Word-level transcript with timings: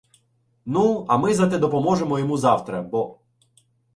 Ну, 0.65 1.05
а 1.09 1.17
ми 1.17 1.33
зате 1.33 1.57
допоможемо 1.57 2.19
йому 2.19 2.37
завтра, 2.37 2.81
бо. 2.81 3.19